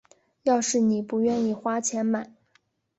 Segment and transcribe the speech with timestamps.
[0.41, 2.33] 要是妳不愿意花钱买